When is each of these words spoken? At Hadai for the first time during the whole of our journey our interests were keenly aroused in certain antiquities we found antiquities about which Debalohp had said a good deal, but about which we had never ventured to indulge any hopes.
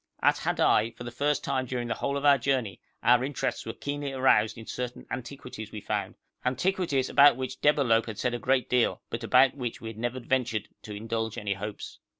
At 0.23 0.37
Hadai 0.39 0.95
for 0.95 1.03
the 1.03 1.11
first 1.11 1.43
time 1.43 1.67
during 1.67 1.87
the 1.87 1.93
whole 1.93 2.17
of 2.17 2.25
our 2.25 2.39
journey 2.39 2.81
our 3.03 3.23
interests 3.23 3.67
were 3.67 3.73
keenly 3.73 4.13
aroused 4.13 4.57
in 4.57 4.65
certain 4.65 5.05
antiquities 5.11 5.71
we 5.71 5.79
found 5.79 6.15
antiquities 6.43 7.07
about 7.07 7.37
which 7.37 7.61
Debalohp 7.61 8.07
had 8.07 8.17
said 8.17 8.33
a 8.33 8.39
good 8.39 8.67
deal, 8.67 9.03
but 9.11 9.23
about 9.23 9.53
which 9.53 9.79
we 9.79 9.89
had 9.89 9.99
never 9.99 10.19
ventured 10.19 10.69
to 10.81 10.95
indulge 10.95 11.37
any 11.37 11.53
hopes. 11.53 11.99